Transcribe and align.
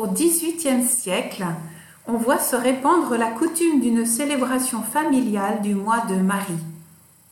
Au 0.00 0.06
XVIIIe 0.06 0.86
siècle, 0.88 1.44
on 2.06 2.14
voit 2.14 2.38
se 2.38 2.56
répandre 2.56 3.18
la 3.18 3.26
coutume 3.26 3.82
d'une 3.82 4.06
célébration 4.06 4.80
familiale 4.80 5.60
du 5.60 5.74
mois 5.74 6.00
de 6.06 6.14
Marie. 6.14 6.54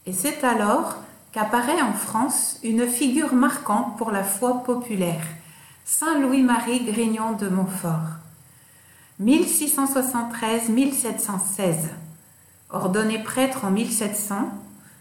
Et 0.05 0.13
c'est 0.13 0.45
alors 0.45 0.97
qu'apparaît 1.33 1.81
en 1.81 1.95
France 1.95 2.59
une 2.63 2.87
figure 2.87 3.33
marquante 3.33 3.97
pour 3.97 4.11
la 4.11 4.23
foi 4.23 4.63
populaire, 4.65 5.25
Saint 5.87 6.21
Louis-Marie 6.21 6.85
Grignon 6.85 7.33
de 7.33 7.49
Montfort. 7.49 8.19
1673-1716. 9.23 11.75
Ordonné 12.69 13.23
prêtre 13.23 13.65
en 13.65 13.71
1700, 13.71 14.47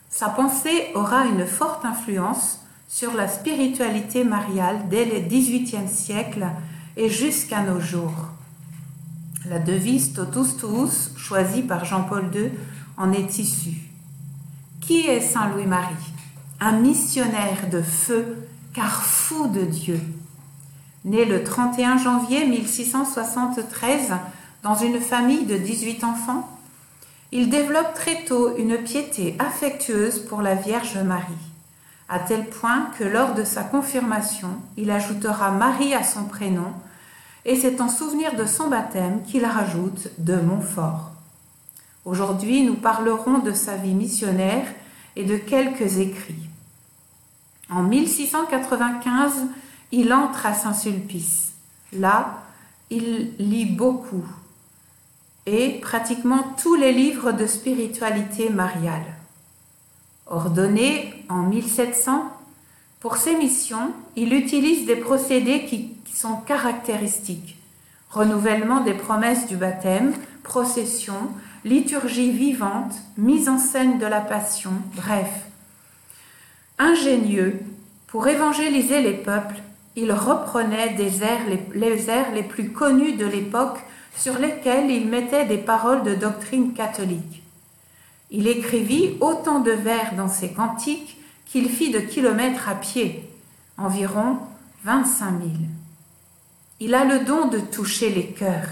sa 0.10 0.30
pensée 0.30 0.88
aura 0.96 1.26
une 1.26 1.46
forte 1.46 1.84
influence 1.84 2.62
sur 2.88 3.14
la 3.14 3.28
spiritualité 3.28 4.24
mariale 4.24 4.88
dès 4.90 5.04
le 5.04 5.20
XVIIIe 5.20 5.90
siècle 5.90 6.48
et 6.98 7.10
jusqu'à 7.10 7.62
nos 7.62 7.80
jours. 7.80 8.28
La 9.46 9.60
devise 9.60 10.14
Totus 10.14 10.58
Tuus, 10.58 11.12
choisie 11.16 11.62
par 11.62 11.86
Jean-Paul 11.86 12.30
II, 12.34 12.52
en 12.98 13.14
est 13.14 13.38
issue. 13.38 13.78
Qui 14.82 15.06
est 15.08 15.22
Saint 15.22 15.50
Louis-Marie 15.50 15.96
Un 16.60 16.74
missionnaire 16.74 17.70
de 17.72 17.82
feu, 17.82 18.48
car 18.74 19.04
fou 19.04 19.48
de 19.48 19.62
Dieu. 19.62 20.02
Né 21.06 21.24
le 21.24 21.44
31 21.44 21.98
janvier 21.98 22.46
1673 22.48 24.14
dans 24.64 24.76
une 24.76 25.00
famille 25.00 25.46
de 25.46 25.56
18 25.56 26.04
enfants, 26.04 26.50
il 27.32 27.50
développe 27.50 27.94
très 27.94 28.24
tôt 28.26 28.58
une 28.58 28.78
piété 28.78 29.36
affectueuse 29.40 30.20
pour 30.20 30.42
la 30.42 30.56
Vierge 30.56 30.98
Marie, 30.98 31.34
à 32.10 32.20
tel 32.20 32.46
point 32.46 32.90
que 32.98 33.04
lors 33.04 33.34
de 33.36 33.44
sa 33.44 33.64
confirmation, 33.64 34.50
il 34.78 34.90
ajoutera 34.90 35.52
Marie 35.52 35.94
à 35.94 36.04
son 36.04 36.24
prénom, 36.24 36.74
et 37.48 37.56
c'est 37.56 37.80
en 37.80 37.88
souvenir 37.88 38.36
de 38.36 38.46
son 38.46 38.68
baptême 38.68 39.24
qu'il 39.24 39.46
rajoute 39.46 40.10
de 40.18 40.36
Montfort. 40.36 41.12
Aujourd'hui, 42.04 42.64
nous 42.64 42.76
parlerons 42.76 43.40
de 43.40 43.54
sa 43.54 43.78
vie 43.78 43.94
missionnaire 43.94 44.68
et 45.16 45.24
de 45.24 45.38
quelques 45.38 45.98
écrits. 45.98 46.50
En 47.70 47.84
1695, 47.84 49.32
il 49.94 50.14
entre 50.14 50.46
à 50.46 50.54
Saint-Sulpice. 50.54 51.54
Là, 51.94 52.44
il 52.90 53.32
lit 53.40 53.66
beaucoup 53.66 54.26
et 55.46 55.80
pratiquement 55.80 56.44
tous 56.62 56.76
les 56.76 56.92
livres 56.92 57.32
de 57.32 57.48
spiritualité 57.48 58.50
mariale. 58.50 59.06
Ordonné 60.26 61.24
en 61.30 61.44
1700, 61.44 62.30
pour 63.00 63.18
ses 63.18 63.36
missions, 63.36 63.94
il 64.16 64.34
utilise 64.34 64.86
des 64.86 64.96
procédés 64.96 65.66
qui, 65.66 65.94
sont 66.14 66.38
caractéristiques. 66.38 67.60
Renouvellement 68.10 68.82
des 68.82 68.96
promesses 68.96 69.46
du 69.46 69.56
baptême, 69.56 70.14
procession, 70.42 71.30
liturgie 71.64 72.32
vivante, 72.32 72.96
mise 73.18 73.48
en 73.48 73.60
scène 73.60 74.00
de 74.00 74.08
la 74.08 74.22
passion, 74.22 74.72
bref. 74.96 75.30
Ingénieux, 76.80 77.60
pour 78.08 78.28
évangéliser 78.28 79.04
les 79.04 79.14
peuples, 79.14 79.62
il 79.96 80.12
reprenait 80.12 80.96
les 80.96 82.10
airs 82.10 82.32
les 82.34 82.44
plus 82.44 82.72
connus 82.72 83.14
de 83.14 83.28
l'époque 83.28 83.78
sur 84.16 84.40
lesquels 84.40 84.90
il 84.90 85.08
mettait 85.08 85.46
des 85.46 85.60
paroles 85.60 86.02
de 86.02 86.16
doctrine 86.16 86.74
catholique. 86.74 87.44
Il 88.32 88.48
écrivit 88.48 89.18
autant 89.22 89.60
de 89.60 89.72
vers 89.72 90.16
dans 90.16 90.30
ses 90.30 90.50
cantiques 90.50 91.18
qu'il 91.50 91.70
fit 91.70 91.92
de 91.92 92.00
kilomètres 92.00 92.70
à 92.70 92.76
pied, 92.76 93.30
environ 93.78 94.38
25 94.84 95.40
000. 95.40 95.52
Il 96.80 96.94
a 96.94 97.06
le 97.06 97.26
don 97.26 97.48
de 97.48 97.60
toucher 97.60 98.10
les 98.10 98.28
cœurs, 98.28 98.70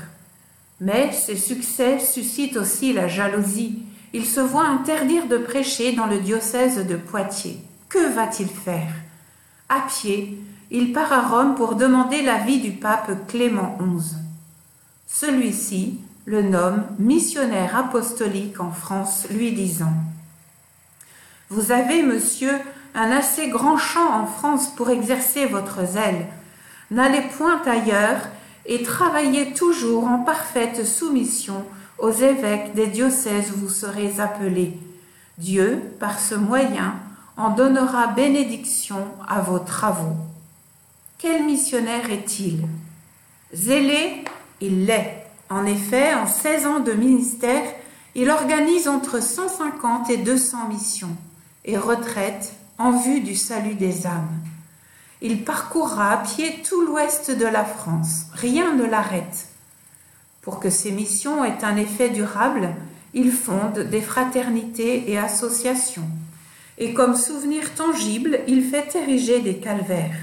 mais 0.80 1.12
ses 1.12 1.36
succès 1.36 2.00
suscitent 2.00 2.58
aussi 2.58 2.94
la 2.94 3.08
jalousie. 3.08 3.80
Il 4.14 4.26
se 4.26 4.40
voit 4.40 4.68
interdire 4.68 5.28
de 5.28 5.38
prêcher 5.38 5.94
dans 5.94 6.06
le 6.06 6.20
diocèse 6.20 6.86
de 6.86 6.96
Poitiers. 6.96 7.60
Que 7.90 8.14
va-t-il 8.14 8.50
faire? 8.50 8.94
À 9.70 9.82
pied, 9.82 10.38
il 10.72 10.94
part 10.94 11.12
à 11.12 11.22
Rome 11.28 11.56
pour 11.56 11.76
demander 11.76 12.22
l'avis 12.22 12.60
du 12.60 12.72
pape 12.72 13.28
Clément 13.28 13.78
XI. 13.80 14.16
Celui-ci 15.08 16.00
le 16.26 16.42
nomme 16.42 16.84
missionnaire 16.98 17.76
apostolique 17.76 18.60
en 18.60 18.72
France, 18.72 19.28
lui 19.30 19.52
disant 19.54 19.94
Vous 21.50 21.72
avez, 21.72 22.02
monsieur, 22.02 22.54
un 22.96 23.12
assez 23.12 23.50
grand 23.50 23.78
champ 23.78 24.10
en 24.12 24.26
France 24.26 24.74
pour 24.76 24.90
exercer 24.90 25.46
votre 25.46 25.86
zèle. 25.86 26.26
N'allez 26.90 27.22
point 27.38 27.62
ailleurs 27.66 28.22
et 28.66 28.82
travaillez 28.82 29.54
toujours 29.54 30.08
en 30.08 30.20
parfaite 30.20 30.86
soumission 30.86 31.66
aux 32.00 32.12
évêques 32.12 32.74
des 32.74 32.88
diocèses 32.88 33.52
où 33.52 33.60
vous 33.60 33.70
serez 33.70 34.20
appelés. 34.20 34.78
Dieu, 35.38 35.84
par 36.00 36.20
ce 36.20 36.34
moyen, 36.34 36.96
en 37.38 37.52
donnera 37.52 38.08
bénédiction 38.08 39.06
à 39.28 39.42
vos 39.42 39.60
travaux. 39.60 40.16
Quel 41.18 41.44
missionnaire 41.44 42.10
est-il? 42.10 42.66
Zélé 43.54 44.24
il 44.62 44.86
l'est. 44.86 45.26
En 45.50 45.66
effet, 45.66 46.14
en 46.16 46.26
16 46.26 46.66
ans 46.66 46.80
de 46.80 46.94
ministère, 46.94 47.64
il 48.16 48.30
organise 48.30 48.88
entre 48.88 49.22
150 49.22 50.10
et 50.10 50.18
200 50.18 50.70
missions 50.70 51.16
et 51.66 51.78
retraites 51.78 52.54
en 52.78 52.92
vue 52.92 53.20
du 53.20 53.36
salut 53.36 53.76
des 53.76 54.08
âmes. 54.08 54.40
Il 55.22 55.44
parcourra 55.44 56.12
à 56.12 56.18
pied 56.18 56.62
tout 56.68 56.86
l'ouest 56.86 57.32
de 57.32 57.46
la 57.46 57.66
France. 57.66 58.28
Rien 58.34 58.74
ne 58.76 58.86
l'arrête. 58.86 59.48
Pour 60.42 60.60
que 60.60 60.70
ces 60.70 60.92
missions 60.92 61.44
aient 61.44 61.64
un 61.64 61.76
effet 61.76 62.10
durable, 62.10 62.70
il 63.14 63.32
fonde 63.32 63.80
des 63.80 64.02
fraternités 64.02 65.10
et 65.12 65.18
associations. 65.18 66.08
Et 66.78 66.94
comme 66.94 67.16
souvenir 67.16 67.74
tangible, 67.74 68.42
il 68.48 68.64
fait 68.64 68.96
ériger 68.96 69.40
des 69.40 69.58
calvaires. 69.58 70.18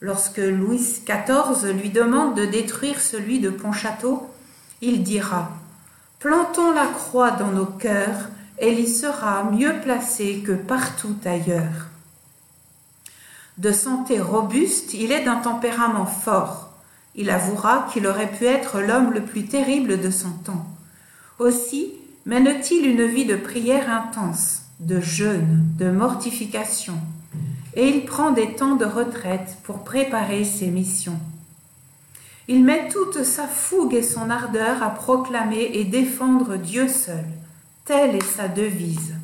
Lorsque 0.00 0.38
Louis 0.38 1.02
XIV 1.06 1.72
lui 1.80 1.90
demande 1.90 2.34
de 2.34 2.46
détruire 2.46 3.00
celui 3.00 3.38
de 3.38 3.50
Pontchâteau, 3.50 4.28
il 4.80 5.04
dira 5.04 5.52
Plantons 6.18 6.72
la 6.72 6.86
croix 6.86 7.30
dans 7.30 7.52
nos 7.52 7.66
cœurs, 7.66 8.30
elle 8.62 8.78
y 8.78 8.88
sera 8.88 9.42
mieux 9.42 9.80
placée 9.82 10.38
que 10.46 10.52
partout 10.52 11.16
ailleurs. 11.24 11.88
De 13.58 13.72
santé 13.72 14.20
robuste, 14.20 14.94
il 14.94 15.10
est 15.10 15.24
d'un 15.24 15.36
tempérament 15.36 16.06
fort. 16.06 16.70
Il 17.16 17.28
avouera 17.30 17.88
qu'il 17.92 18.06
aurait 18.06 18.30
pu 18.30 18.44
être 18.46 18.80
l'homme 18.80 19.12
le 19.12 19.22
plus 19.22 19.46
terrible 19.46 20.00
de 20.00 20.10
son 20.10 20.30
temps. 20.30 20.64
Aussi 21.40 21.92
mène-t-il 22.24 22.86
une 22.86 23.04
vie 23.04 23.24
de 23.24 23.34
prière 23.34 23.90
intense, 23.90 24.62
de 24.78 25.00
jeûne, 25.00 25.64
de 25.76 25.90
mortification, 25.90 27.00
et 27.74 27.88
il 27.88 28.04
prend 28.04 28.30
des 28.30 28.54
temps 28.54 28.76
de 28.76 28.84
retraite 28.84 29.56
pour 29.64 29.82
préparer 29.82 30.44
ses 30.44 30.68
missions. 30.68 31.18
Il 32.46 32.62
met 32.62 32.88
toute 32.88 33.24
sa 33.24 33.48
fougue 33.48 33.94
et 33.94 34.04
son 34.04 34.30
ardeur 34.30 34.84
à 34.84 34.90
proclamer 34.90 35.70
et 35.72 35.84
défendre 35.84 36.56
Dieu 36.56 36.86
seul. 36.86 37.24
Telle 37.84 38.14
est 38.14 38.24
sa 38.24 38.46
devise. 38.46 39.14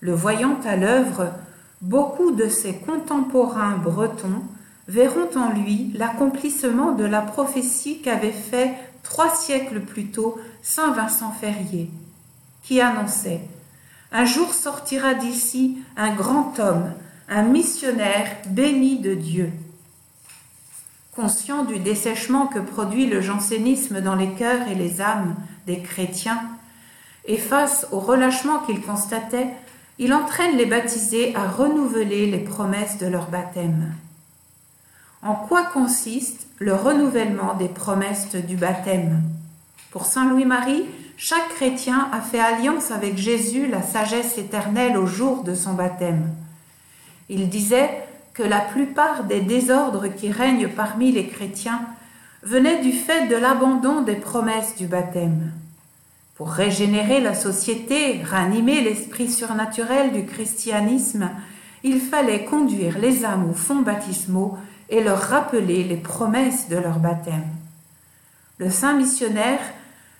Le 0.00 0.14
voyant 0.14 0.58
à 0.64 0.76
l'œuvre, 0.76 1.30
beaucoup 1.82 2.30
de 2.30 2.48
ses 2.48 2.74
contemporains 2.74 3.76
bretons 3.76 4.42
verront 4.88 5.28
en 5.36 5.52
lui 5.52 5.92
l'accomplissement 5.94 6.92
de 6.92 7.04
la 7.04 7.20
prophétie 7.20 8.00
qu'avait 8.00 8.32
fait 8.32 8.74
trois 9.02 9.34
siècles 9.34 9.80
plus 9.80 10.06
tôt 10.06 10.38
saint 10.62 10.92
Vincent 10.92 11.32
Ferrier, 11.32 11.90
qui 12.62 12.80
annonçait 12.80 13.42
Un 14.10 14.24
jour 14.24 14.54
sortira 14.54 15.12
d'ici 15.12 15.78
un 15.98 16.14
grand 16.14 16.58
homme, 16.58 16.94
un 17.28 17.42
missionnaire 17.42 18.38
béni 18.48 19.00
de 19.00 19.14
Dieu. 19.14 19.52
Conscient 21.14 21.64
du 21.64 21.78
dessèchement 21.78 22.46
que 22.46 22.58
produit 22.58 23.06
le 23.06 23.20
jansénisme 23.20 24.00
dans 24.00 24.14
les 24.14 24.30
cœurs 24.32 24.66
et 24.68 24.74
les 24.74 25.02
âmes 25.02 25.36
des 25.66 25.82
chrétiens, 25.82 26.40
et 27.24 27.36
face 27.36 27.86
au 27.92 28.00
relâchement 28.00 28.60
qu'il 28.60 28.80
constatait, 28.80 29.48
il 29.98 30.14
entraîne 30.14 30.56
les 30.56 30.66
baptisés 30.66 31.34
à 31.36 31.46
renouveler 31.46 32.26
les 32.26 32.38
promesses 32.38 32.98
de 32.98 33.06
leur 33.06 33.26
baptême. 33.28 33.92
En 35.22 35.34
quoi 35.34 35.64
consiste 35.64 36.46
le 36.58 36.74
renouvellement 36.74 37.54
des 37.54 37.68
promesses 37.68 38.34
du 38.34 38.56
baptême? 38.56 39.22
Pour 39.90 40.06
Saint 40.06 40.30
Louis-Marie, 40.30 40.86
chaque 41.18 41.50
chrétien 41.50 42.08
a 42.12 42.22
fait 42.22 42.40
alliance 42.40 42.90
avec 42.90 43.18
Jésus, 43.18 43.66
la 43.66 43.82
sagesse 43.82 44.38
éternelle, 44.38 44.96
au 44.96 45.04
jour 45.04 45.44
de 45.44 45.54
son 45.54 45.74
baptême. 45.74 46.30
Il 47.28 47.50
disait 47.50 47.90
que 48.32 48.42
la 48.42 48.60
plupart 48.60 49.24
des 49.24 49.42
désordres 49.42 50.08
qui 50.08 50.32
règnent 50.32 50.68
parmi 50.68 51.12
les 51.12 51.26
chrétiens 51.26 51.82
venaient 52.42 52.80
du 52.80 52.92
fait 52.92 53.26
de 53.26 53.36
l'abandon 53.36 54.00
des 54.00 54.16
promesses 54.16 54.76
du 54.76 54.86
baptême. 54.86 55.52
Pour 56.40 56.52
régénérer 56.52 57.20
la 57.20 57.34
société, 57.34 58.22
ranimer 58.24 58.80
l'esprit 58.80 59.30
surnaturel 59.30 60.10
du 60.10 60.24
christianisme, 60.24 61.28
il 61.82 62.00
fallait 62.00 62.46
conduire 62.46 62.98
les 62.98 63.26
âmes 63.26 63.50
aux 63.50 63.54
fonds 63.54 63.82
baptismaux 63.82 64.56
et 64.88 65.02
leur 65.02 65.20
rappeler 65.20 65.84
les 65.84 65.98
promesses 65.98 66.70
de 66.70 66.78
leur 66.78 66.98
baptême. 66.98 67.44
Le 68.56 68.70
saint 68.70 68.94
missionnaire 68.94 69.60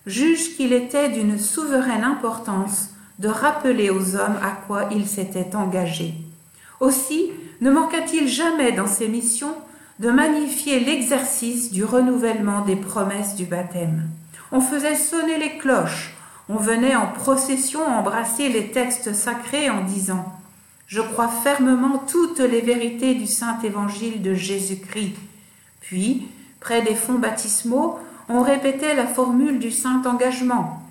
juge 0.04 0.56
qu'il 0.58 0.74
était 0.74 1.08
d'une 1.08 1.38
souveraine 1.38 2.04
importance 2.04 2.90
de 3.18 3.28
rappeler 3.28 3.88
aux 3.88 4.14
hommes 4.14 4.36
à 4.42 4.50
quoi 4.66 4.90
il 4.92 5.06
s'était 5.06 5.56
engagé. 5.56 6.12
Aussi 6.80 7.30
ne 7.62 7.70
manqua-t-il 7.70 8.28
jamais 8.28 8.72
dans 8.72 8.86
ses 8.86 9.08
missions 9.08 9.54
de 10.00 10.10
magnifier 10.10 10.80
l'exercice 10.80 11.72
du 11.72 11.82
renouvellement 11.82 12.60
des 12.66 12.76
promesses 12.76 13.36
du 13.36 13.46
baptême. 13.46 14.10
On 14.52 14.60
faisait 14.60 14.96
sonner 14.96 15.38
les 15.38 15.58
cloches, 15.58 16.14
on 16.48 16.56
venait 16.56 16.96
en 16.96 17.06
procession 17.06 17.86
embrasser 17.86 18.48
les 18.48 18.72
textes 18.72 19.14
sacrés 19.14 19.70
en 19.70 19.84
disant 19.84 20.24
Je 20.86 21.00
crois 21.00 21.28
fermement 21.28 21.98
toutes 21.98 22.40
les 22.40 22.60
vérités 22.60 23.14
du 23.14 23.26
Saint 23.26 23.60
Évangile 23.62 24.22
de 24.22 24.34
Jésus-Christ. 24.34 25.14
Puis, 25.80 26.26
près 26.58 26.82
des 26.82 26.96
fonds 26.96 27.18
baptismaux, 27.18 27.98
on 28.28 28.42
répétait 28.42 28.94
la 28.94 29.06
formule 29.06 29.60
du 29.60 29.70
Saint 29.70 30.02
Engagement. 30.04 30.82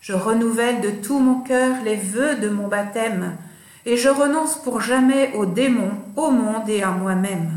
Je 0.00 0.12
renouvelle 0.12 0.80
de 0.80 0.90
tout 0.90 1.18
mon 1.18 1.40
cœur 1.40 1.76
les 1.84 1.96
vœux 1.96 2.36
de 2.36 2.48
mon 2.48 2.68
baptême, 2.68 3.36
et 3.86 3.96
je 3.96 4.08
renonce 4.08 4.56
pour 4.56 4.80
jamais 4.80 5.32
aux 5.34 5.46
démons, 5.46 5.92
au 6.16 6.30
monde 6.30 6.68
et 6.68 6.82
à 6.82 6.90
moi-même. 6.90 7.50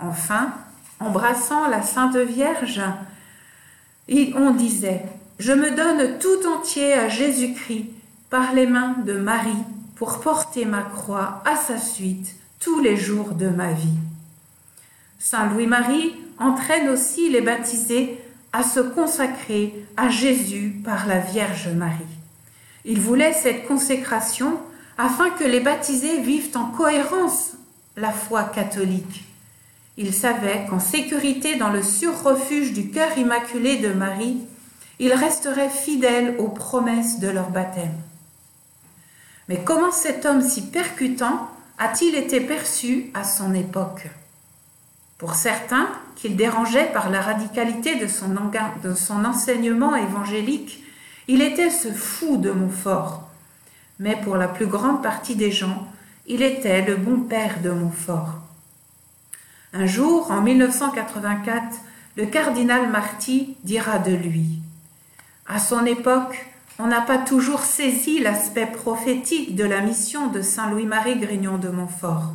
Enfin, 0.00 0.52
embrassant 1.00 1.68
la 1.68 1.82
Sainte 1.82 2.16
Vierge, 2.16 2.82
on 4.36 4.50
disait 4.52 5.02
Je 5.38 5.52
me 5.52 5.70
donne 5.70 6.18
tout 6.18 6.48
entier 6.48 6.94
à 6.94 7.08
Jésus-Christ 7.08 7.86
par 8.30 8.52
les 8.52 8.66
mains 8.66 8.96
de 9.06 9.14
Marie 9.14 9.64
pour 9.96 10.20
porter 10.20 10.64
ma 10.64 10.82
croix 10.82 11.42
à 11.44 11.56
sa 11.56 11.78
suite 11.78 12.36
tous 12.60 12.80
les 12.80 12.96
jours 12.96 13.32
de 13.32 13.48
ma 13.48 13.72
vie. 13.72 13.98
Saint 15.18 15.46
Louis-Marie 15.52 16.14
entraîne 16.38 16.88
aussi 16.88 17.30
les 17.30 17.40
baptisés 17.40 18.18
à 18.52 18.62
se 18.62 18.80
consacrer 18.80 19.74
à 19.96 20.08
Jésus 20.08 20.80
par 20.84 21.06
la 21.06 21.18
Vierge 21.18 21.68
Marie. 21.68 22.04
Il 22.84 23.00
voulait 23.00 23.32
cette 23.32 23.66
consécration 23.66 24.58
afin 24.96 25.30
que 25.30 25.44
les 25.44 25.60
baptisés 25.60 26.20
vivent 26.20 26.56
en 26.56 26.66
cohérence 26.66 27.52
la 27.96 28.10
foi 28.12 28.44
catholique. 28.44 29.27
Il 30.00 30.14
savait 30.14 30.64
qu'en 30.70 30.78
sécurité 30.78 31.56
dans 31.56 31.70
le 31.70 31.82
surrefuge 31.82 32.72
du 32.72 32.90
cœur 32.90 33.18
immaculé 33.18 33.78
de 33.78 33.92
Marie, 33.92 34.38
ils 35.00 35.12
resteraient 35.12 35.68
fidèles 35.68 36.36
aux 36.38 36.48
promesses 36.48 37.18
de 37.18 37.26
leur 37.26 37.50
baptême. 37.50 37.96
Mais 39.48 39.60
comment 39.64 39.90
cet 39.90 40.24
homme 40.24 40.40
si 40.40 40.70
percutant 40.70 41.48
a-t-il 41.78 42.14
été 42.14 42.40
perçu 42.40 43.10
à 43.12 43.24
son 43.24 43.52
époque? 43.54 44.08
Pour 45.18 45.34
certains, 45.34 45.88
qu'il 46.14 46.36
dérangeait 46.36 46.92
par 46.92 47.10
la 47.10 47.20
radicalité 47.20 47.96
de 47.96 48.06
son, 48.06 48.28
de 48.84 48.94
son 48.94 49.24
enseignement 49.24 49.96
évangélique, 49.96 50.84
il 51.26 51.42
était 51.42 51.70
ce 51.70 51.88
fou 51.88 52.36
de 52.36 52.52
Montfort. 52.52 53.28
Mais 53.98 54.14
pour 54.14 54.36
la 54.36 54.46
plus 54.46 54.66
grande 54.68 55.02
partie 55.02 55.34
des 55.34 55.50
gens, 55.50 55.88
il 56.28 56.42
était 56.42 56.82
le 56.82 56.94
bon 56.94 57.22
père 57.22 57.60
de 57.62 57.70
Montfort. 57.70 58.47
Un 59.72 59.86
jour, 59.86 60.30
en 60.30 60.40
1984, 60.40 61.76
le 62.16 62.26
cardinal 62.26 62.88
Marty 62.88 63.56
dira 63.64 63.98
de 63.98 64.12
lui 64.12 64.60
À 65.46 65.58
son 65.58 65.84
époque, 65.86 66.46
on 66.78 66.86
n'a 66.86 67.00
pas 67.00 67.18
toujours 67.18 67.60
saisi 67.60 68.20
l'aspect 68.20 68.66
prophétique 68.66 69.56
de 69.56 69.64
la 69.64 69.80
mission 69.80 70.28
de 70.28 70.42
Saint 70.42 70.70
Louis-Marie 70.70 71.18
Grignon 71.18 71.58
de 71.58 71.68
Montfort 71.68 72.32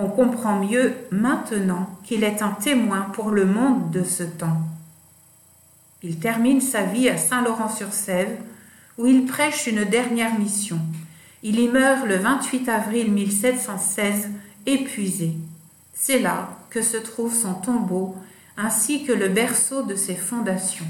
on 0.00 0.08
comprend 0.08 0.60
mieux 0.60 0.94
maintenant 1.10 1.90
qu'il 2.04 2.22
est 2.22 2.40
un 2.40 2.52
témoin 2.52 3.00
pour 3.12 3.30
le 3.30 3.44
monde 3.44 3.90
de 3.90 4.04
ce 4.04 4.22
temps. 4.22 4.62
Il 6.04 6.20
termine 6.20 6.60
sa 6.60 6.82
vie 6.84 7.08
à 7.08 7.18
Saint-Laurent-sur-Sèvre, 7.18 8.38
où 8.96 9.06
il 9.06 9.26
prêche 9.26 9.66
une 9.66 9.84
dernière 9.84 10.38
mission. 10.38 10.78
Il 11.42 11.58
y 11.58 11.66
meurt 11.66 12.06
le 12.06 12.14
28 12.14 12.68
avril 12.68 13.10
1716, 13.10 14.28
épuisé. 14.66 15.34
C'est 16.00 16.20
là 16.20 16.50
que 16.70 16.80
se 16.80 16.96
trouve 16.96 17.34
son 17.34 17.54
tombeau, 17.54 18.14
ainsi 18.56 19.04
que 19.04 19.12
le 19.12 19.28
berceau 19.28 19.82
de 19.82 19.96
ses 19.96 20.14
fondations. 20.14 20.86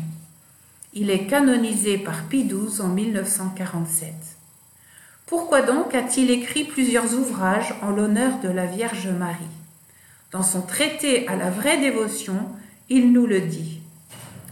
Il 0.92 1.10
est 1.10 1.26
canonisé 1.26 1.96
par 1.96 2.24
Pie 2.24 2.44
XII 2.44 2.82
en 2.82 2.88
1947. 2.88 4.12
Pourquoi 5.26 5.62
donc 5.62 5.94
a-t-il 5.94 6.30
écrit 6.30 6.64
plusieurs 6.64 7.14
ouvrages 7.14 7.74
en 7.82 7.90
l'honneur 7.90 8.38
de 8.40 8.48
la 8.50 8.66
Vierge 8.66 9.08
Marie? 9.08 9.36
Dans 10.30 10.42
son 10.42 10.60
traité 10.60 11.26
à 11.26 11.36
la 11.36 11.50
vraie 11.50 11.78
dévotion, 11.78 12.46
il 12.90 13.10
nous 13.10 13.26
le 13.26 13.40
dit. 13.40 13.80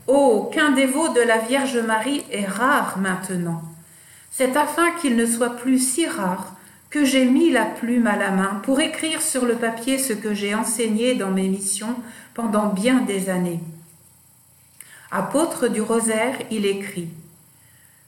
Oh, 0.07 0.51
qu'un 0.53 0.71
dévot 0.71 1.09
de 1.11 1.21
la 1.21 1.39
Vierge 1.39 1.79
Marie 1.79 2.25
est 2.31 2.47
rare 2.47 2.97
maintenant. 2.99 3.63
C'est 4.31 4.57
afin 4.57 4.91
qu'il 4.93 5.17
ne 5.17 5.27
soit 5.27 5.57
plus 5.57 5.79
si 5.79 6.07
rare 6.07 6.46
que 6.97 7.05
j'ai 7.05 7.27
mis 7.27 7.51
la 7.51 7.67
plume 7.67 8.07
à 8.07 8.17
la 8.17 8.31
main 8.31 8.63
pour 8.63 8.81
écrire 8.81 9.21
sur 9.21 9.45
le 9.45 9.57
papier 9.57 9.99
ce 9.99 10.15
que 10.15 10.33
j'ai 10.33 10.55
enseigné 10.55 11.15
dans 11.15 11.31
mes 11.31 11.47
missions 11.47 11.95
pendant 12.33 12.69
bien 12.69 13.03
des 13.03 13.29
années. 13.29 13.61
Apôtre 15.11 15.69
du 15.69 15.83
rosaire, 15.83 16.39
il 16.51 16.65
écrit 16.65 17.11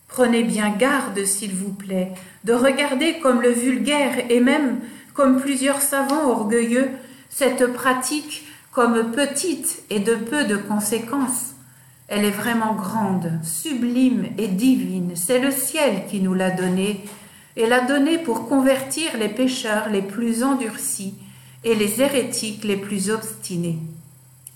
Prenez 0.07 0.43
bien 0.43 0.71
garde, 0.71 1.23
s'il 1.27 1.55
vous 1.55 1.75
plaît, 1.75 2.13
de 2.45 2.55
regarder 2.55 3.19
comme 3.19 3.43
le 3.43 3.51
vulgaire 3.51 4.25
et 4.31 4.41
même 4.41 4.81
comme 5.13 5.39
plusieurs 5.39 5.83
savants 5.83 6.31
orgueilleux 6.31 6.89
cette 7.29 7.71
pratique 7.75 8.47
comme 8.73 9.13
petite 9.13 9.83
et 9.91 10.01
de 10.01 10.15
peu 10.15 10.45
de 10.45 10.57
conséquences. 10.57 11.53
Elle 12.09 12.25
est 12.25 12.31
vraiment 12.31 12.73
grande, 12.73 13.33
sublime 13.43 14.29
et 14.39 14.49
divine. 14.49 15.13
C'est 15.15 15.41
le 15.41 15.51
ciel 15.51 16.07
qui 16.09 16.23
nous 16.23 16.33
l'a 16.33 16.51
donnée 16.51 17.05
et 17.59 17.67
l'a 17.67 17.81
donnée 17.81 18.19
pour 18.19 18.49
convertir 18.49 19.19
les 19.19 19.29
pécheurs 19.29 19.91
les 19.91 20.01
plus 20.01 20.45
endurcis 20.45 21.15
et 21.65 21.75
les 21.75 22.01
hérétiques 22.01 22.65
les 22.65 22.77
plus 22.77 23.11
obstinés. 23.11 23.79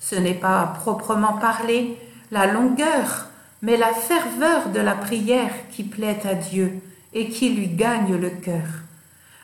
Ce 0.00 0.14
n'est 0.14 0.34
pas 0.34 0.62
à 0.62 0.66
proprement 0.68 1.34
parler 1.34 1.98
la 2.30 2.46
longueur 2.46 3.26
mais 3.60 3.76
la 3.76 3.92
ferveur 3.92 4.70
de 4.70 4.80
la 4.80 4.94
prière 4.94 5.52
qui 5.70 5.84
plaît 5.84 6.20
à 6.24 6.34
Dieu 6.34 6.80
et 7.12 7.28
qui 7.28 7.50
lui 7.50 7.68
gagne 7.68 8.16
le 8.16 8.30
cœur. 8.30 8.66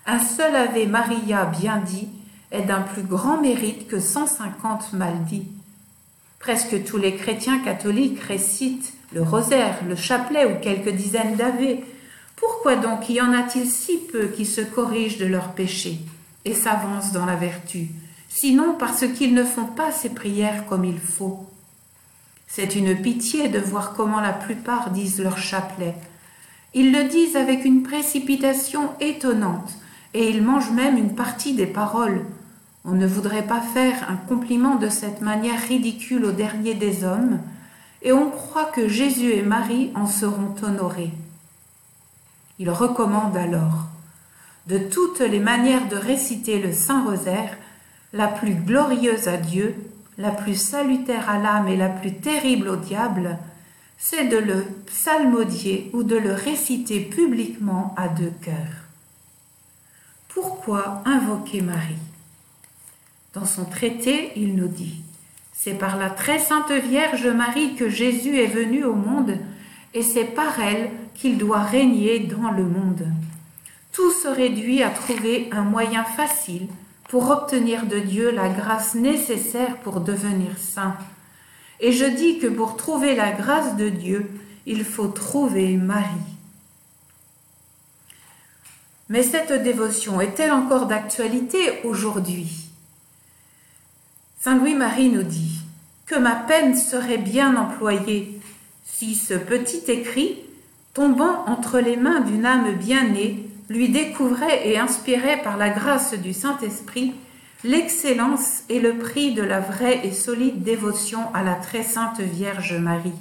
Un 0.07 0.19
seul 0.19 0.55
Ave 0.57 0.89
Maria 0.89 1.45
bien 1.45 1.79
dit 1.79 2.09
est 2.51 2.63
d'un 2.63 2.81
plus 2.81 3.03
grand 3.03 3.41
mérite 3.41 3.89
que 3.89 4.01
cent 4.01 4.27
cinquante 4.27 4.93
mal 4.93 5.25
dits. 5.25 5.47
Presque 6.39 6.85
tous 6.85 6.97
les 6.97 7.15
chrétiens 7.17 7.59
catholiques 7.59 8.21
récitent 8.21 8.95
le 9.13 9.23
rosaire, 9.23 9.79
le 9.87 9.97
chapelet 9.97 10.47
ou 10.47 10.61
quelques 10.61 10.95
dizaines 10.95 11.37
d'Ave. 11.37 11.79
Pourquoi 12.39 12.77
donc 12.77 13.09
y 13.11 13.21
en 13.21 13.33
a-t-il 13.33 13.69
si 13.69 13.99
peu 13.99 14.29
qui 14.29 14.47
se 14.47 14.61
corrigent 14.61 15.19
de 15.19 15.27
leurs 15.27 15.53
péchés 15.53 15.99
et 16.45 16.55
s'avancent 16.55 17.13
dans 17.13 17.27
la 17.27 17.35
vertu, 17.35 17.89
sinon 18.29 18.75
parce 18.79 19.07
qu'ils 19.09 19.35
ne 19.35 19.45
font 19.45 19.67
pas 19.67 19.91
ces 19.91 20.11
prières 20.11 20.67
comme 20.67 20.85
il 20.85 20.99
faut? 20.99 21.47
C'est 22.47 22.77
une 22.77 22.97
pitié 22.97 23.49
de 23.49 23.59
voir 23.59 23.93
comment 23.93 24.21
la 24.21 24.33
plupart 24.33 24.91
disent 24.91 25.21
leur 25.21 25.39
chapelet. 25.39 25.95
Ils 26.75 26.93
le 26.93 27.05
disent 27.05 27.37
avec 27.37 27.65
une 27.65 27.83
précipitation 27.83 28.91
étonnante, 29.01 29.73
et 30.15 30.31
ils 30.31 30.43
mangent 30.43 30.71
même 30.71 30.97
une 30.97 31.15
partie 31.15 31.55
des 31.55 31.67
paroles. 31.67 32.25
On 32.85 32.93
ne 32.93 33.07
voudrait 33.07 33.47
pas 33.47 33.61
faire 33.61 34.09
un 34.09 34.17
compliment 34.17 34.77
de 34.77 34.89
cette 34.89 35.21
manière 35.21 35.61
ridicule 35.61 36.25
au 36.25 36.33
dernier 36.33 36.75
des 36.75 37.05
hommes, 37.05 37.41
et 38.03 38.13
on 38.13 38.31
croit 38.31 38.67
que 38.67 38.89
Jésus 38.89 39.33
et 39.33 39.43
Marie 39.43 39.91
en 39.95 40.07
seront 40.07 40.55
honorés. 40.63 41.11
Il 42.59 42.71
recommande 42.71 43.37
alors, 43.37 43.87
de 44.67 44.79
toutes 44.79 45.21
les 45.21 45.41
manières 45.41 45.89
de 45.89 45.97
réciter 45.97 46.61
le 46.61 46.73
Saint 46.73 47.05
Rosaire, 47.05 47.57
la 48.13 48.29
plus 48.29 48.55
glorieuse 48.55 49.29
à 49.29 49.37
Dieu 49.37 49.75
la 50.19 50.33
plus 50.33 50.61
salutaire 50.61 51.31
à 51.31 51.39
l'âme 51.39 51.69
et 51.69 51.77
la 51.77 51.89
plus 51.89 52.15
terrible 52.15 52.69
au 52.69 52.77
diable, 52.77 53.39
c'est 53.97 54.27
de 54.27 54.37
le 54.37 54.65
psalmodier 54.87 55.91
ou 55.95 56.03
de 56.03 56.17
le 56.17 56.33
réciter 56.33 57.01
publiquement 57.01 57.95
à 57.97 58.09
deux 58.09 58.33
cœurs. 58.43 58.85
Pourquoi 60.29 61.03
invoquer 61.05 61.63
Marie? 61.63 61.99
Dans 63.33 63.47
son 63.47 63.65
traité, 63.65 64.33
il 64.37 64.57
nous 64.57 64.69
dit 64.69 65.03
C'est 65.53 65.75
par 65.75 65.97
la 65.97 66.11
très 66.11 66.39
sainte 66.39 66.71
Vierge 66.71 67.27
Marie 67.27 67.77
que 67.77 67.89
Jésus 67.89 68.39
est 68.41 68.47
venu 68.47 68.85
au 68.85 68.95
monde, 68.95 69.39
et 69.95 70.03
c'est 70.03 70.25
par 70.25 70.61
elle 70.61 70.91
qu'il 71.15 71.39
doit 71.39 71.63
régner 71.63 72.21
dans 72.21 72.51
le 72.51 72.65
monde. 72.65 73.07
Tout 73.93 74.11
se 74.13 74.29
réduit 74.29 74.83
à 74.83 74.91
trouver 74.91 75.49
un 75.53 75.63
moyen 75.63 76.05
facile 76.05 76.69
pour 77.09 77.31
obtenir 77.31 77.87
de 77.87 77.99
Dieu 77.99 78.31
la 78.31 78.49
grâce 78.49 78.95
nécessaire 78.95 79.77
pour 79.79 80.01
devenir 80.01 80.51
saint. 80.59 80.97
Et 81.81 81.93
je 81.93 82.05
dis 82.05 82.39
que 82.39 82.47
pour 82.47 82.77
trouver 82.77 83.15
la 83.15 83.33
grâce 83.33 83.77
de 83.77 83.89
Dieu, 83.89 84.31
il 84.67 84.85
faut 84.85 85.09
trouver 85.09 85.77
Marie. 85.77 86.05
Mais 89.09 89.23
cette 89.23 89.63
dévotion 89.63 90.21
est-elle 90.21 90.53
encore 90.53 90.87
d'actualité 90.87 91.81
aujourd'hui? 91.83 92.69
Saint 94.39 94.57
Louis-Marie 94.57 95.09
nous 95.09 95.23
dit 95.23 95.63
que 96.05 96.15
ma 96.15 96.35
peine 96.37 96.77
serait 96.77 97.19
bien 97.19 97.57
employée 97.57 98.38
si 98.93 99.15
ce 99.15 99.35
petit 99.35 99.83
écrit, 99.89 100.39
tombant 100.95 101.45
entre 101.47 101.79
les 101.79 101.97
mains 101.97 102.21
d'une 102.21 102.45
âme 102.45 102.75
bien 102.75 103.05
née, 103.05 103.49
lui 103.69 103.91
découvrait 103.91 104.67
et 104.69 104.79
inspirait 104.79 105.43
par 105.43 105.57
la 105.57 105.69
grâce 105.69 106.15
du 106.15 106.33
Saint-Esprit 106.33 107.15
l'excellence 107.65 108.63
et 108.69 108.81
le 108.81 108.95
prix 108.95 109.35
de 109.35 109.43
la 109.43 109.61
vraie 109.61 110.01
et 110.05 110.13
solide 110.13 110.63
dévotion 110.63 111.21
à 111.35 111.43
la 111.43 111.55
très 111.55 111.83
sainte 111.83 112.21
Vierge 112.21 112.75
Marie. 112.75 113.13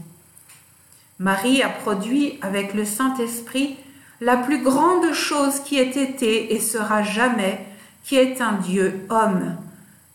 Marie 1.20 1.62
a 1.62 1.70
produit 1.70 2.40
avec 2.42 2.74
le 2.74 2.86
Saint-Esprit 2.86 3.76
la 4.22 4.38
plus 4.38 4.64
grande 4.64 5.14
chose 5.14 5.60
qui 5.60 5.78
ait 5.78 6.02
été 6.02 6.56
et 6.56 6.60
sera 6.60 7.04
jamais, 7.04 7.66
qui 8.04 8.16
est 8.16 8.42
un 8.42 8.54
Dieu 8.54 9.06
homme, 9.10 9.56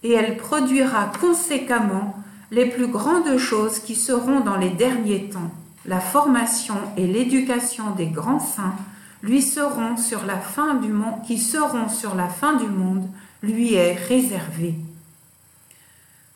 et 0.03 0.13
elle 0.13 0.37
produira 0.37 1.13
conséquemment 1.21 2.22
les 2.53 2.67
plus 2.67 2.87
grandes 2.87 3.39
choses 3.39 3.79
qui 3.79 3.97
seront 3.97 4.41
dans 4.41 4.59
les 4.59 4.69
derniers 4.69 5.31
temps. 5.31 5.51
La 5.87 6.01
formation 6.01 6.77
et 6.99 7.07
l'éducation 7.07 7.93
des 7.93 8.07
grands 8.07 8.39
saints 8.39 8.77
lui 9.23 9.41
seront 9.41 9.97
sur 9.97 10.27
la 10.27 10.37
fin 10.37 10.75
du 10.75 10.93
monde, 10.93 11.23
qui 11.27 11.39
seront 11.39 11.89
sur 11.89 12.15
la 12.15 12.29
fin 12.29 12.55
du 12.55 12.67
monde, 12.67 13.09
lui 13.43 13.75
est 13.75 13.95
réservée. 13.95 14.75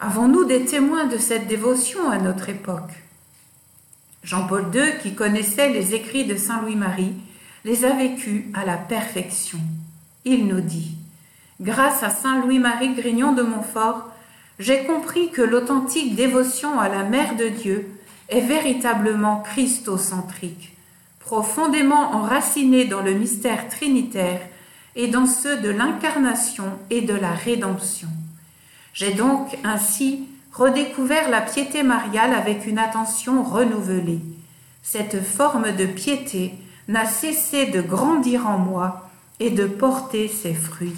Avons-nous 0.01 0.45
des 0.45 0.65
témoins 0.65 1.05
de 1.05 1.19
cette 1.19 1.49
dévotion 1.49 2.11
à 2.11 2.19
notre 2.19 2.49
époque? 2.49 2.93
Jean-Paul 4.25 4.67
II, 4.75 4.99
qui 5.03 5.15
connaissait 5.15 5.69
les 5.69 5.95
écrits 5.95 6.25
de 6.25 6.37
Saint 6.37 6.63
Louis-Marie, 6.63 7.15
les 7.65 7.85
a 7.85 7.93
vécus 7.93 8.47
à 8.55 8.65
la 8.65 8.79
perfection. 8.79 9.59
Il 10.25 10.47
nous 10.47 10.63
dit 10.63 10.97
Grâce 11.61 12.03
à 12.03 12.11
Saint 12.11 12.41
Louis-Marie 12.41 12.95
Grignon 12.95 13.33
de 13.33 13.43
Montfort, 13.43 14.09
j'ai 14.59 14.85
compris 14.85 15.31
que 15.31 15.43
l'authentique 15.43 16.15
dévotion 16.15 16.79
à 16.81 16.89
la 16.89 17.03
Mère 17.03 17.37
de 17.37 17.49
Dieu 17.49 17.91
est 18.29 18.41
véritablement 18.41 19.41
christocentrique, 19.41 20.77
profondément 21.21 22.15
enracinée 22.15 22.87
dans 22.87 23.03
le 23.03 23.13
mystère 23.13 23.69
trinitaire 23.69 24.41
et 24.95 25.09
dans 25.09 25.27
ceux 25.27 25.59
de 25.59 25.69
l'incarnation 25.69 26.65
et 26.91 27.03
de 27.03 27.15
la 27.15 27.33
rédemption. 27.33 28.09
J'ai 28.95 29.13
donc 29.13 29.59
ainsi 29.63 30.27
redécouvert 30.53 31.29
la 31.29 31.43
piété 31.43 31.83
mariale 31.83 32.33
avec 32.33 32.67
une 32.67 32.79
attention 32.79 33.43
renouvelée. 33.43 34.21
Cette 34.83 35.23
forme 35.23 35.77
de 35.77 35.85
piété 35.85 36.55
n'a 36.89 37.05
cessé 37.05 37.67
de 37.67 37.83
grandir 37.83 38.47
en 38.47 38.57
moi 38.57 39.11
et 39.39 39.51
de 39.51 39.67
porter 39.67 40.29
ses 40.29 40.55
fruits. 40.55 40.97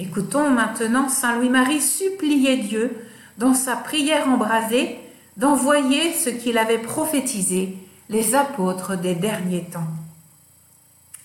Écoutons 0.00 0.48
maintenant 0.48 1.08
Saint 1.08 1.34
Louis-Marie 1.34 1.80
supplier 1.80 2.58
Dieu, 2.58 2.96
dans 3.36 3.54
sa 3.54 3.74
prière 3.74 4.28
embrasée, 4.28 4.96
d'envoyer 5.36 6.12
ce 6.12 6.30
qu'il 6.30 6.56
avait 6.56 6.78
prophétisé, 6.78 7.76
les 8.08 8.36
apôtres 8.36 8.96
des 8.96 9.16
derniers 9.16 9.64
temps. 9.64 9.88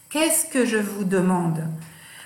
Qu'est-ce 0.10 0.48
que 0.48 0.66
je 0.66 0.78
vous 0.78 1.04
demande? 1.04 1.64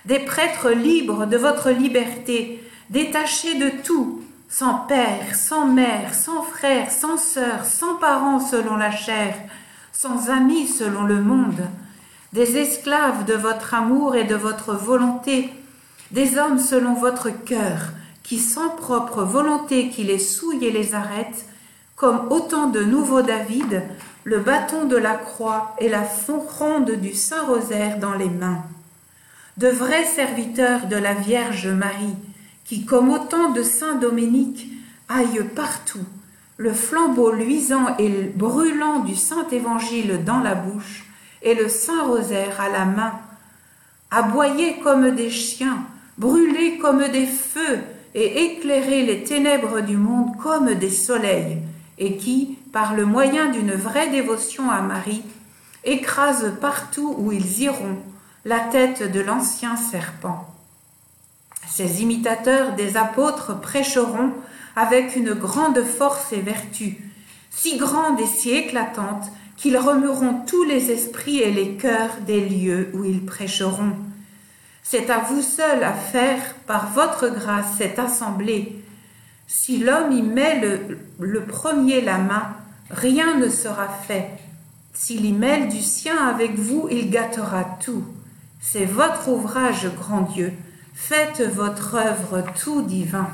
Des 0.06 0.20
prêtres 0.20 0.70
libres 0.70 1.26
de 1.26 1.36
votre 1.36 1.70
liberté, 1.70 2.64
détachés 2.90 3.56
de 3.56 3.70
tout, 3.84 4.24
sans 4.48 4.76
père, 4.88 5.36
sans 5.36 5.66
mère, 5.66 6.14
sans 6.14 6.44
frère, 6.44 6.92
sans 6.92 7.18
sœur, 7.18 7.66
sans 7.66 7.96
parents 7.96 8.40
selon 8.40 8.78
la 8.78 8.92
chair, 8.92 9.36
sans 9.92 10.30
amis 10.30 10.68
selon 10.68 11.04
le 11.04 11.22
monde, 11.22 11.68
des 12.32 12.56
esclaves 12.56 13.26
de 13.26 13.34
votre 13.34 13.74
amour 13.74 14.16
et 14.16 14.24
de 14.24 14.36
votre 14.36 14.74
volonté, 14.74 15.50
des 16.12 16.38
hommes 16.38 16.60
selon 16.60 16.94
votre 16.94 17.30
cœur, 17.30 17.92
qui 18.24 18.40
sans 18.40 18.70
propre 18.70 19.24
volonté 19.24 19.90
qui 19.90 20.04
les 20.04 20.20
souille 20.20 20.66
et 20.66 20.72
les 20.72 20.94
arrête, 20.94 21.46
comme 21.96 22.28
autant 22.30 22.68
de 22.68 22.84
nouveaux 22.84 23.22
David, 23.22 23.84
le 24.24 24.40
bâton 24.40 24.86
de 24.86 24.98
la 24.98 25.16
croix 25.16 25.76
et 25.80 25.90
la 25.90 26.04
ronde 26.60 26.92
du 26.92 27.14
Saint-Rosaire 27.14 27.98
dans 28.00 28.14
les 28.14 28.30
mains. 28.30 28.64
De 29.58 29.70
vrais 29.70 30.06
serviteurs 30.06 30.88
de 30.88 30.96
la 30.96 31.14
Vierge 31.14 31.68
Marie, 31.68 32.16
qui, 32.66 32.86
comme 32.86 33.10
autant 33.10 33.52
de 33.52 33.64
saint 33.64 33.96
Dominique, 33.96 34.68
aillent 35.10 35.48
partout, 35.56 36.06
le 36.58 36.74
flambeau 36.74 37.32
luisant 37.32 37.96
et 37.98 38.10
brûlant 38.36 39.00
du 39.00 39.16
Saint 39.16 39.48
Évangile 39.52 40.24
dans 40.26 40.40
la 40.40 40.56
bouche 40.56 41.06
et 41.42 41.56
le 41.56 41.70
Saint 41.70 42.04
Rosaire 42.04 42.60
à 42.60 42.70
la 42.70 42.86
main, 42.86 43.14
aboyer 44.12 44.80
comme 44.80 45.12
des 45.12 45.30
chiens, 45.30 45.86
brûler 46.18 46.78
comme 46.78 47.08
des 47.10 47.26
feux 47.26 47.80
et 48.16 48.46
éclairer 48.46 49.06
les 49.06 49.24
ténèbres 49.24 49.82
du 49.82 49.98
monde 49.98 50.38
comme 50.38 50.74
des 50.74 50.90
soleils, 50.90 51.60
et 52.00 52.18
qui, 52.18 52.58
par 52.72 52.96
le 52.96 53.06
moyen 53.06 53.50
d'une 53.50 53.74
vraie 53.74 54.10
dévotion 54.10 54.70
à 54.70 54.82
Marie, 54.82 55.24
écrasent 55.84 56.54
partout 56.60 57.16
où 57.18 57.32
ils 57.32 57.62
iront 57.62 57.98
la 58.46 58.60
tête 58.60 59.12
de 59.12 59.20
l'ancien 59.20 59.76
serpent. 59.76 60.46
Ces 61.70 62.02
imitateurs 62.02 62.74
des 62.74 62.98
apôtres 62.98 63.60
prêcheront 63.60 64.32
avec 64.76 65.16
une 65.16 65.34
grande 65.34 65.84
force 65.84 66.32
et 66.34 66.42
vertu, 66.42 66.98
si 67.52 67.78
grande 67.78 68.20
et 68.20 68.26
si 68.26 68.52
éclatante 68.52 69.26
qu'ils 69.58 69.78
remueront 69.78 70.42
tous 70.46 70.64
les 70.64 70.92
esprits 70.92 71.40
et 71.40 71.52
les 71.52 71.76
cœurs 71.76 72.18
des 72.26 72.42
lieux 72.42 72.92
où 72.94 73.04
ils 73.04 73.26
prêcheront. 73.26 73.94
C'est 74.90 75.10
à 75.10 75.20
vous 75.20 75.42
seul 75.42 75.84
à 75.84 75.92
faire, 75.92 76.56
par 76.66 76.94
votre 76.94 77.28
grâce, 77.28 77.74
cette 77.78 78.00
assemblée. 78.00 78.82
Si 79.46 79.80
l'homme 79.80 80.14
y 80.14 80.22
met 80.22 80.62
le, 81.20 81.42
premier 81.42 82.00
la 82.00 82.18
main, 82.18 82.56
rien 82.90 83.38
ne 83.38 83.50
sera 83.50 83.90
fait. 83.90 84.30
S'il 84.94 85.26
y 85.26 85.34
mêle 85.34 85.68
du 85.68 85.82
sien 85.82 86.16
avec 86.16 86.58
vous, 86.58 86.88
il 86.90 87.10
gâtera 87.10 87.66
tout. 87.84 88.06
C'est 88.62 88.86
votre 88.86 89.28
ouvrage, 89.28 89.94
grand 89.94 90.22
Dieu. 90.22 90.54
Faites 90.94 91.42
votre 91.42 91.96
œuvre 91.96 92.46
tout 92.58 92.82
divin. 92.82 93.28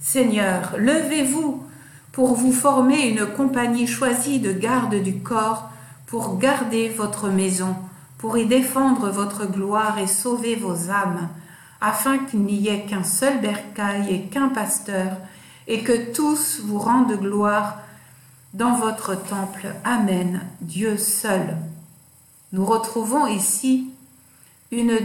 Seigneur, 0.00 0.76
levez-vous 0.78 1.64
pour 2.12 2.36
vous 2.36 2.52
former 2.52 3.08
une 3.08 3.26
compagnie 3.26 3.88
choisie 3.88 4.38
de 4.38 4.52
garde 4.52 4.94
du 5.02 5.18
corps 5.18 5.68
pour 6.06 6.38
garder 6.38 6.90
votre 6.90 7.28
maison, 7.28 7.74
pour 8.24 8.38
y 8.38 8.46
défendre 8.46 9.10
votre 9.10 9.44
gloire 9.44 9.98
et 9.98 10.06
sauver 10.06 10.56
vos 10.56 10.88
âmes, 10.88 11.28
afin 11.82 12.16
qu'il 12.16 12.40
n'y 12.40 12.68
ait 12.68 12.86
qu'un 12.86 13.04
seul 13.04 13.38
bercail 13.42 14.14
et 14.14 14.22
qu'un 14.28 14.48
pasteur, 14.48 15.18
et 15.66 15.82
que 15.82 16.10
tous 16.10 16.60
vous 16.64 16.78
rendent 16.78 17.20
gloire 17.20 17.80
dans 18.54 18.76
votre 18.76 19.14
temple. 19.14 19.74
Amen, 19.84 20.40
Dieu 20.62 20.96
seul. 20.96 21.58
Nous 22.52 22.64
retrouvons 22.64 23.26
ici 23.26 23.90
une 24.70 24.98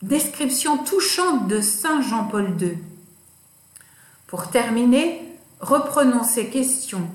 description 0.00 0.78
touchante 0.78 1.48
de 1.48 1.60
Saint 1.60 2.00
Jean-Paul 2.00 2.54
II. 2.60 2.78
Pour 4.28 4.50
terminer, 4.50 5.20
reprenons 5.58 6.22
ces 6.22 6.46
questions. 6.46 7.08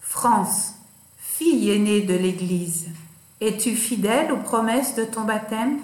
France, 0.00 0.74
fille 1.18 1.72
aînée 1.72 2.02
de 2.02 2.14
l'Église, 2.14 2.90
es-tu 3.40 3.74
fidèle 3.74 4.32
aux 4.32 4.38
promesses 4.38 4.94
de 4.94 5.04
ton 5.04 5.22
baptême? 5.22 5.78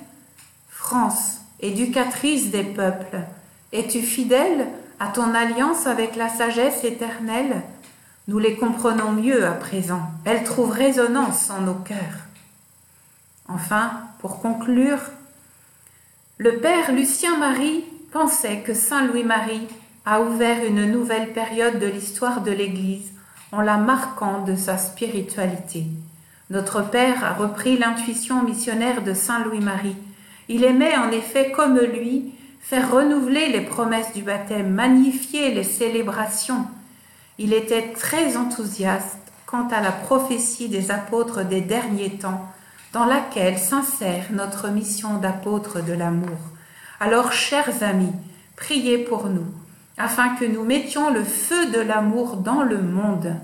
France, 0.68 1.40
éducatrice 1.60 2.50
des 2.50 2.64
peuples, 2.64 3.20
es-tu 3.72 4.02
fidèle 4.02 4.68
à 5.00 5.08
ton 5.08 5.34
alliance 5.34 5.86
avec 5.86 6.16
la 6.16 6.28
sagesse 6.28 6.84
éternelle? 6.84 7.62
Nous 8.28 8.38
les 8.38 8.56
comprenons 8.56 9.12
mieux 9.12 9.46
à 9.46 9.52
présent. 9.52 10.02
Elles 10.25 10.44
trouvent 10.44 10.72
résonance 10.72 11.50
en 11.50 11.60
nos 11.60 11.75
cœurs. 11.75 12.26
Enfin, 13.48 13.92
pour 14.18 14.40
conclure, 14.40 14.98
le 16.38 16.58
père 16.58 16.92
Lucien 16.92 17.36
Marie 17.38 17.84
pensait 18.12 18.60
que 18.60 18.75
Saint 18.75 19.06
Louis-Marie 19.06 19.68
a 20.04 20.20
ouvert 20.20 20.64
une 20.64 20.90
nouvelle 20.90 21.32
période 21.32 21.78
de 21.78 21.86
l'histoire 21.86 22.40
de 22.40 22.50
l'Église 22.50 23.12
en 23.52 23.60
la 23.60 23.76
marquant 23.76 24.42
de 24.42 24.56
sa 24.56 24.76
spiritualité. 24.76 25.84
Notre 26.49 26.81
Père 26.81 27.25
a 27.25 27.33
repris 27.33 27.76
l'intuition 27.76 28.45
missionnaire 28.45 29.03
de 29.03 29.15
Saint 29.15 29.45
Louis-Marie. 29.45 29.97
Il 30.49 30.62
aimait 30.62 30.97
en 30.97 31.11
effet 31.11 31.50
comme 31.50 31.79
lui 31.79 32.33
faire 32.61 32.93
renouveler 32.93 33.49
les 33.49 33.62
promesses 33.62 34.12
du 34.12 34.23
baptême, 34.23 34.71
magnifier 34.71 35.53
les 35.53 35.65
célébrations. 35.65 36.67
Il 37.38 37.53
était 37.53 37.93
très 37.93 38.37
enthousiaste 38.37 39.19
quant 39.45 39.69
à 39.69 39.81
la 39.81 39.91
prophétie 39.91 40.69
des 40.69 40.93
apôtres 40.93 41.45
des 41.45 41.61
derniers 41.61 42.17
temps 42.17 42.49
dans 42.93 43.07
laquelle 43.07 43.59
s'insère 43.59 44.26
notre 44.31 44.69
mission 44.69 45.19
d'apôtre 45.19 45.85
de 45.85 45.93
l'amour. 45.93 46.38
Alors, 47.00 47.33
chers 47.33 47.83
amis, 47.83 48.12
priez 48.57 48.99
pour 48.99 49.29
nous, 49.29 49.47
afin 49.99 50.31
que 50.37 50.45
nous 50.45 50.65
mettions 50.65 51.11
le 51.11 51.25
feu 51.25 51.73
de 51.73 51.81
l'amour 51.81 52.37
dans 52.37 52.62
le 52.62 52.81
monde 52.81 53.35